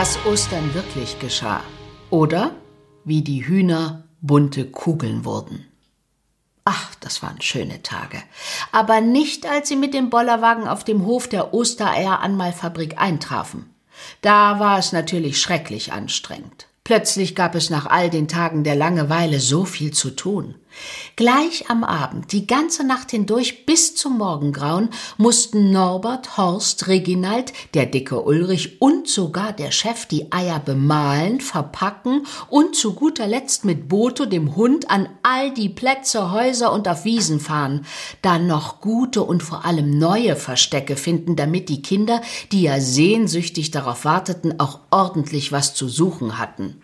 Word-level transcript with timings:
was 0.00 0.18
Ostern 0.24 0.72
wirklich 0.72 1.18
geschah. 1.18 1.62
Oder 2.08 2.52
wie 3.04 3.20
die 3.20 3.46
Hühner 3.46 4.04
bunte 4.22 4.64
Kugeln 4.64 5.26
wurden. 5.26 5.66
Ach, 6.64 6.94
das 7.00 7.22
waren 7.22 7.42
schöne 7.42 7.82
Tage. 7.82 8.16
Aber 8.72 9.02
nicht, 9.02 9.44
als 9.44 9.68
sie 9.68 9.76
mit 9.76 9.92
dem 9.92 10.08
Bollerwagen 10.08 10.66
auf 10.66 10.84
dem 10.84 11.04
Hof 11.04 11.28
der 11.28 11.52
Ostereier-Anmalfabrik 11.52 12.96
eintrafen. 12.96 13.74
Da 14.22 14.58
war 14.58 14.78
es 14.78 14.92
natürlich 14.92 15.38
schrecklich 15.38 15.92
anstrengend. 15.92 16.68
Plötzlich 16.82 17.34
gab 17.34 17.54
es 17.54 17.68
nach 17.68 17.84
all 17.84 18.08
den 18.08 18.26
Tagen 18.26 18.64
der 18.64 18.76
Langeweile 18.76 19.38
so 19.38 19.66
viel 19.66 19.92
zu 19.92 20.12
tun. 20.12 20.54
Gleich 21.16 21.68
am 21.68 21.84
Abend, 21.84 22.32
die 22.32 22.46
ganze 22.46 22.84
Nacht 22.84 23.10
hindurch 23.10 23.66
bis 23.66 23.94
zum 23.94 24.18
Morgengrauen, 24.18 24.88
mussten 25.18 25.70
Norbert, 25.70 26.36
Horst, 26.36 26.88
Reginald, 26.88 27.52
der 27.74 27.86
dicke 27.86 28.22
Ulrich 28.22 28.80
und 28.80 29.08
sogar 29.08 29.52
der 29.52 29.70
Chef 29.70 30.06
die 30.06 30.32
Eier 30.32 30.60
bemalen, 30.60 31.40
verpacken 31.40 32.26
und 32.48 32.74
zu 32.74 32.94
guter 32.94 33.26
Letzt 33.26 33.64
mit 33.64 33.88
Boto, 33.88 34.24
dem 34.24 34.56
Hund, 34.56 34.90
an 34.90 35.08
all 35.22 35.52
die 35.52 35.68
Plätze, 35.68 36.30
Häuser 36.30 36.72
und 36.72 36.88
auf 36.88 37.04
Wiesen 37.04 37.40
fahren, 37.40 37.84
dann 38.22 38.46
noch 38.46 38.80
gute 38.80 39.22
und 39.22 39.42
vor 39.42 39.64
allem 39.64 39.98
neue 39.98 40.36
Verstecke 40.36 40.96
finden, 40.96 41.36
damit 41.36 41.68
die 41.68 41.82
Kinder, 41.82 42.22
die 42.52 42.62
ja 42.62 42.80
sehnsüchtig 42.80 43.70
darauf 43.70 44.04
warteten, 44.04 44.58
auch 44.58 44.80
ordentlich 44.90 45.52
was 45.52 45.74
zu 45.74 45.88
suchen 45.88 46.38
hatten. 46.38 46.80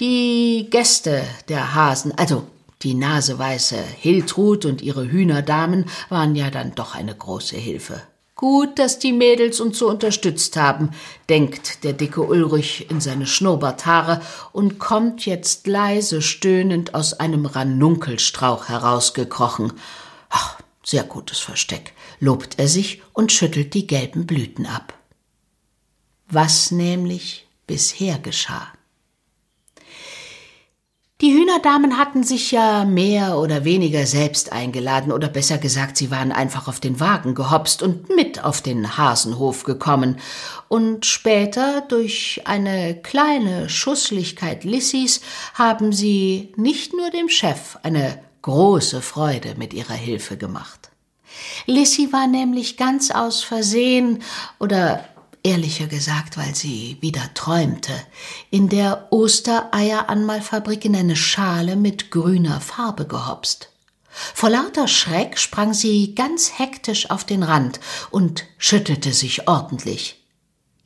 Die 0.00 0.68
Gäste 0.70 1.22
der 1.48 1.74
Hasen, 1.74 2.12
also 2.16 2.46
die 2.82 2.94
naseweiße 2.94 3.76
Hiltrud 3.76 4.64
und 4.64 4.82
ihre 4.82 5.10
Hühnerdamen 5.10 5.86
waren 6.08 6.34
ja 6.34 6.50
dann 6.50 6.74
doch 6.74 6.94
eine 6.94 7.14
große 7.14 7.56
Hilfe. 7.56 8.02
Gut, 8.34 8.80
dass 8.80 8.98
die 8.98 9.12
Mädels 9.12 9.60
uns 9.60 9.78
so 9.78 9.88
unterstützt 9.88 10.56
haben, 10.56 10.90
denkt 11.28 11.84
der 11.84 11.92
dicke 11.92 12.22
Ulrich 12.22 12.90
in 12.90 13.00
seine 13.00 13.26
Schnurrbarthaare 13.26 14.20
und 14.50 14.80
kommt 14.80 15.26
jetzt 15.26 15.66
leise 15.68 16.22
stöhnend 16.22 16.92
aus 16.94 17.14
einem 17.14 17.46
Ranunkelstrauch 17.46 18.68
herausgekrochen. 18.68 19.74
Ach, 20.28 20.58
sehr 20.84 21.04
gutes 21.04 21.38
Versteck, 21.38 21.92
lobt 22.18 22.58
er 22.58 22.66
sich 22.66 23.02
und 23.12 23.30
schüttelt 23.30 23.74
die 23.74 23.86
gelben 23.86 24.26
Blüten 24.26 24.66
ab. 24.66 24.94
Was 26.28 26.72
nämlich 26.72 27.46
bisher 27.68 28.18
geschah. 28.18 28.72
Die 31.52 31.56
Hühnerdamen 31.58 31.98
hatten 31.98 32.22
sich 32.22 32.50
ja 32.50 32.86
mehr 32.86 33.36
oder 33.36 33.64
weniger 33.64 34.06
selbst 34.06 34.52
eingeladen, 34.52 35.12
oder 35.12 35.28
besser 35.28 35.58
gesagt, 35.58 35.98
sie 35.98 36.10
waren 36.10 36.32
einfach 36.32 36.66
auf 36.66 36.80
den 36.80 36.98
Wagen 36.98 37.34
gehopst 37.34 37.82
und 37.82 38.08
mit 38.08 38.42
auf 38.42 38.62
den 38.62 38.96
Hasenhof 38.96 39.64
gekommen. 39.64 40.18
Und 40.68 41.04
später, 41.04 41.82
durch 41.82 42.40
eine 42.46 42.94
kleine 43.02 43.68
Schusslichkeit 43.68 44.64
Lissys, 44.64 45.20
haben 45.52 45.92
sie 45.92 46.54
nicht 46.56 46.94
nur 46.94 47.10
dem 47.10 47.28
Chef 47.28 47.76
eine 47.82 48.18
große 48.40 49.02
Freude 49.02 49.54
mit 49.58 49.74
ihrer 49.74 49.92
Hilfe 49.92 50.38
gemacht. 50.38 50.90
Lissy 51.66 52.12
war 52.12 52.28
nämlich 52.28 52.78
ganz 52.78 53.10
aus 53.10 53.42
Versehen 53.42 54.22
oder 54.58 55.04
ehrlicher 55.42 55.86
gesagt, 55.86 56.36
weil 56.36 56.54
sie 56.54 56.98
wieder 57.00 57.34
träumte, 57.34 57.92
in 58.50 58.68
der 58.68 59.08
Ostereieranmalfabrik 59.10 60.84
in 60.84 60.96
eine 60.96 61.16
Schale 61.16 61.76
mit 61.76 62.10
grüner 62.10 62.60
Farbe 62.60 63.06
gehopst. 63.06 63.70
Vor 64.08 64.50
lauter 64.50 64.88
Schreck 64.88 65.38
sprang 65.38 65.72
sie 65.72 66.14
ganz 66.14 66.58
hektisch 66.58 67.10
auf 67.10 67.24
den 67.24 67.42
Rand 67.42 67.80
und 68.10 68.44
schüttelte 68.58 69.12
sich 69.12 69.48
ordentlich. 69.48 70.22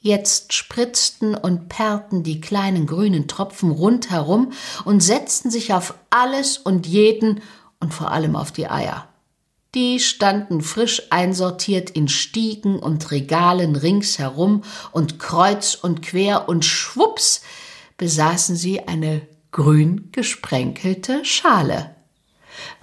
Jetzt 0.01 0.53
spritzten 0.53 1.35
und 1.35 1.69
perrten 1.69 2.23
die 2.23 2.41
kleinen 2.41 2.87
grünen 2.87 3.27
Tropfen 3.27 3.73
rundherum 3.73 4.53
und 4.85 5.01
setzten 5.01 5.51
sich 5.51 5.73
auf 5.73 5.95
alles 6.11 6.59
und 6.59 6.87
jeden 6.87 7.43
und 7.81 7.93
vor 7.93 8.13
allem 8.13 8.37
auf 8.37 8.53
die 8.53 8.69
Eier. 8.69 9.09
Die 9.77 10.01
standen 10.01 10.63
frisch 10.63 11.03
einsortiert 11.11 11.91
in 11.91 12.09
Stiegen 12.09 12.79
und 12.79 13.11
Regalen 13.11 13.77
ringsherum 13.77 14.65
und 14.91 15.19
kreuz 15.19 15.75
und 15.75 16.01
quer 16.01 16.49
und 16.49 16.65
schwups 16.65 17.43
besaßen 17.99 18.57
sie 18.57 18.89
eine 18.89 19.21
grün 19.53 20.09
gesprenkelte 20.13 21.23
Schale. 21.27 21.95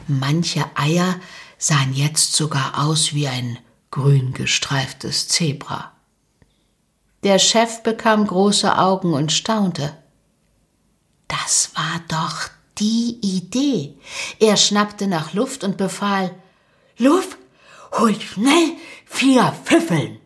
Manche 0.07 0.65
Eier 0.75 1.19
sahen 1.57 1.95
jetzt 1.95 2.33
sogar 2.33 2.85
aus 2.85 3.15
wie 3.15 3.27
ein 3.27 3.57
grün 3.89 4.31
gestreiftes 4.31 5.27
Zebra. 5.27 5.93
Der 7.23 7.39
Chef 7.39 7.81
bekam 7.81 8.27
große 8.27 8.77
Augen 8.77 9.15
und 9.15 9.31
staunte. 9.31 9.97
Das 11.27 11.71
war 11.73 12.01
doch 12.07 12.51
die 12.77 13.17
Idee. 13.23 13.97
Er 14.39 14.57
schnappte 14.57 15.07
nach 15.07 15.33
Luft 15.33 15.63
und 15.63 15.77
befahl 15.77 16.29
Luft, 16.99 17.37
holt 17.91 18.21
schnell 18.21 18.73
vier 19.05 19.51
Pfiffeln. 19.63 20.19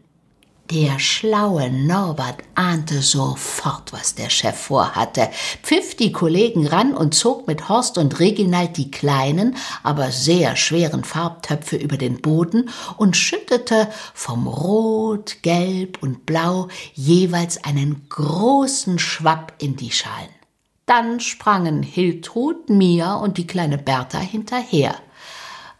Der 0.69 0.99
schlaue 0.99 1.71
Norbert 1.71 2.43
ahnte 2.55 3.01
sofort, 3.01 3.93
was 3.93 4.15
der 4.15 4.29
Chef 4.29 4.57
vorhatte, 4.57 5.29
pfiff 5.63 5.95
die 5.95 6.11
Kollegen 6.11 6.67
ran 6.67 6.93
und 6.93 7.15
zog 7.15 7.47
mit 7.47 7.69
Horst 7.69 7.97
und 7.97 8.19
Reginald 8.19 8.75
die 8.75 8.91
kleinen, 8.91 9.55
aber 9.81 10.11
sehr 10.11 10.57
schweren 10.57 11.05
Farbtöpfe 11.05 11.77
über 11.77 11.95
den 11.95 12.21
Boden 12.21 12.69
und 12.97 13.15
schüttete 13.15 13.87
vom 14.13 14.45
Rot, 14.45 15.37
Gelb 15.43 16.03
und 16.03 16.25
Blau 16.25 16.67
jeweils 16.93 17.63
einen 17.63 18.07
großen 18.09 18.99
Schwapp 18.99 19.53
in 19.59 19.77
die 19.77 19.91
Schalen. 19.91 20.27
Dann 20.85 21.21
sprangen 21.21 21.81
Hiltrud, 21.81 22.69
Mia 22.69 23.15
und 23.15 23.37
die 23.37 23.47
kleine 23.47 23.77
Bertha 23.77 24.19
hinterher. 24.19 24.95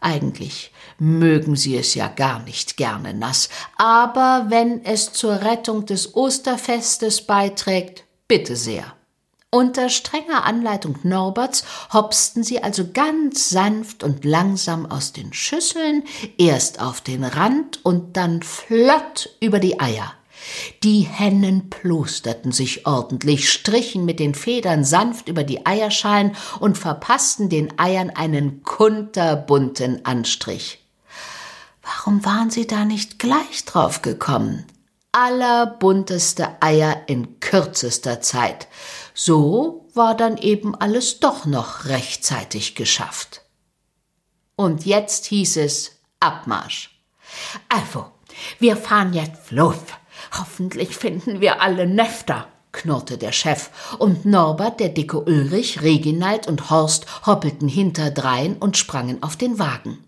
Eigentlich 0.00 0.72
mögen 0.98 1.56
sie 1.56 1.76
es 1.76 1.94
ja 1.94 2.08
gar 2.08 2.40
nicht 2.40 2.76
gerne 2.76 3.14
nass, 3.14 3.48
aber 3.76 4.46
wenn 4.48 4.84
es 4.84 5.12
zur 5.12 5.42
Rettung 5.42 5.86
des 5.86 6.14
Osterfestes 6.14 7.22
beiträgt, 7.26 8.04
bitte 8.28 8.54
sehr. 8.56 8.94
Unter 9.50 9.88
strenger 9.88 10.44
Anleitung 10.44 10.98
Norberts 11.04 11.64
hopsten 11.92 12.44
sie 12.44 12.62
also 12.62 12.90
ganz 12.92 13.48
sanft 13.48 14.04
und 14.04 14.26
langsam 14.26 14.84
aus 14.84 15.14
den 15.14 15.32
Schüsseln, 15.32 16.04
erst 16.36 16.82
auf 16.82 17.00
den 17.00 17.24
Rand 17.24 17.82
und 17.82 18.18
dann 18.18 18.42
flott 18.42 19.30
über 19.40 19.58
die 19.58 19.80
Eier. 19.80 20.12
Die 20.82 21.00
Hennen 21.00 21.70
plusterten 21.70 22.52
sich 22.52 22.86
ordentlich, 22.86 23.50
strichen 23.50 24.04
mit 24.04 24.20
den 24.20 24.34
Federn 24.34 24.84
sanft 24.84 25.28
über 25.28 25.44
die 25.44 25.66
Eierschalen 25.66 26.36
und 26.60 26.78
verpassten 26.78 27.48
den 27.48 27.78
Eiern 27.78 28.10
einen 28.10 28.62
kunterbunten 28.62 30.04
Anstrich. 30.04 30.84
Warum 31.82 32.24
waren 32.24 32.50
sie 32.50 32.66
da 32.66 32.84
nicht 32.84 33.18
gleich 33.18 33.64
drauf 33.64 34.02
gekommen? 34.02 34.66
Allerbunteste 35.12 36.60
Eier 36.60 37.02
in 37.06 37.40
kürzester 37.40 38.20
Zeit. 38.20 38.68
So 39.14 39.88
war 39.94 40.14
dann 40.14 40.36
eben 40.36 40.74
alles 40.74 41.18
doch 41.18 41.46
noch 41.46 41.86
rechtzeitig 41.86 42.74
geschafft. 42.74 43.42
Und 44.54 44.84
jetzt 44.86 45.26
hieß 45.26 45.56
es 45.56 45.92
Abmarsch. 46.20 46.90
Also, 47.68 48.06
wir 48.58 48.76
fahren 48.76 49.14
jetzt 49.14 49.50
los. 49.50 49.78
Hoffentlich 50.38 50.96
finden 50.96 51.40
wir 51.40 51.62
alle 51.62 51.86
Nefter, 51.86 52.48
knurrte 52.72 53.18
der 53.18 53.32
Chef, 53.32 53.70
und 53.98 54.24
Norbert, 54.24 54.80
der 54.80 54.90
dicke 54.90 55.20
Ulrich, 55.20 55.82
Reginald 55.82 56.46
und 56.46 56.70
Horst 56.70 57.06
hoppelten 57.26 57.68
hinterdrein 57.68 58.56
und 58.56 58.76
sprangen 58.76 59.22
auf 59.22 59.36
den 59.36 59.58
Wagen. 59.58 59.98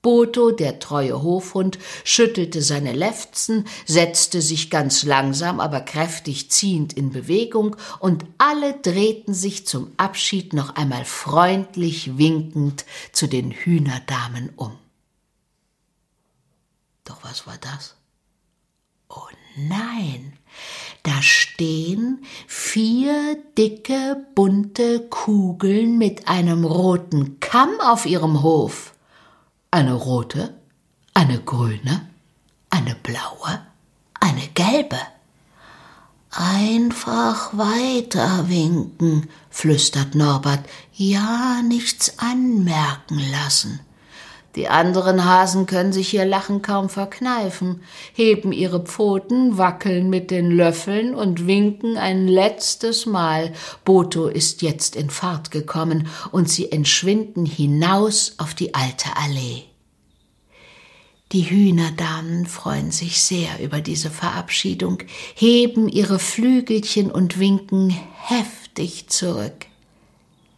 Boto, 0.00 0.52
der 0.52 0.78
treue 0.78 1.22
Hofhund, 1.22 1.78
schüttelte 2.04 2.62
seine 2.62 2.92
Lefzen, 2.92 3.66
setzte 3.84 4.40
sich 4.40 4.70
ganz 4.70 5.02
langsam, 5.02 5.58
aber 5.58 5.80
kräftig 5.80 6.50
ziehend 6.50 6.92
in 6.92 7.10
Bewegung, 7.10 7.76
und 7.98 8.24
alle 8.38 8.74
drehten 8.74 9.34
sich 9.34 9.66
zum 9.66 9.92
Abschied 9.96 10.52
noch 10.52 10.76
einmal 10.76 11.04
freundlich 11.04 12.16
winkend 12.16 12.84
zu 13.12 13.26
den 13.26 13.50
Hühnerdamen 13.50 14.50
um. 14.56 14.78
Doch 17.04 17.24
was 17.24 17.46
war 17.46 17.58
das? 17.60 17.97
Oh 19.08 19.28
nein, 19.56 20.34
da 21.02 21.22
stehen 21.22 22.24
vier 22.46 23.36
dicke, 23.56 24.26
bunte 24.34 25.00
Kugeln 25.08 25.98
mit 25.98 26.28
einem 26.28 26.64
roten 26.64 27.40
Kamm 27.40 27.80
auf 27.80 28.06
ihrem 28.06 28.42
Hof 28.42 28.94
eine 29.70 29.94
rote, 29.94 30.54
eine 31.14 31.40
grüne, 31.40 32.08
eine 32.70 32.94
blaue, 32.94 33.60
eine 34.20 34.46
gelbe. 34.54 34.98
Einfach 36.30 37.56
weiter 37.56 38.48
winken, 38.48 39.28
flüstert 39.50 40.14
Norbert, 40.14 40.68
ja 40.92 41.62
nichts 41.62 42.18
anmerken 42.18 43.18
lassen. 43.30 43.80
Die 44.56 44.68
anderen 44.68 45.24
Hasen 45.24 45.66
können 45.66 45.92
sich 45.92 46.14
ihr 46.14 46.24
Lachen 46.24 46.62
kaum 46.62 46.88
verkneifen, 46.88 47.82
heben 48.14 48.50
ihre 48.50 48.80
Pfoten, 48.80 49.58
wackeln 49.58 50.08
mit 50.08 50.30
den 50.30 50.50
Löffeln 50.50 51.14
und 51.14 51.46
winken 51.46 51.96
ein 51.96 52.26
letztes 52.26 53.04
Mal. 53.04 53.52
Boto 53.84 54.26
ist 54.26 54.62
jetzt 54.62 54.96
in 54.96 55.10
Fahrt 55.10 55.50
gekommen 55.50 56.08
und 56.32 56.48
sie 56.48 56.72
entschwinden 56.72 57.44
hinaus 57.44 58.34
auf 58.38 58.54
die 58.54 58.74
alte 58.74 59.10
Allee. 59.16 59.64
Die 61.32 61.42
Hühnerdamen 61.42 62.46
freuen 62.46 62.90
sich 62.90 63.20
sehr 63.20 63.60
über 63.62 63.82
diese 63.82 64.10
Verabschiedung, 64.10 65.02
heben 65.34 65.86
ihre 65.88 66.18
Flügelchen 66.18 67.10
und 67.10 67.38
winken 67.38 67.90
heftig 67.90 69.08
zurück. 69.08 69.66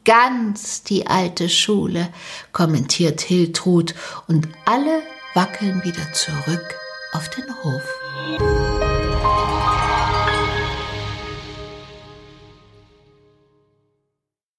Ganz 0.04 0.82
die 0.82 1.06
alte 1.06 1.48
Schule, 1.48 2.08
kommentiert 2.52 3.20
Hiltrud, 3.20 3.94
und 4.28 4.48
alle 4.64 5.02
wackeln 5.34 5.84
wieder 5.84 6.12
zurück 6.12 6.74
auf 7.12 7.28
den 7.30 7.44
Hof. 7.62 8.89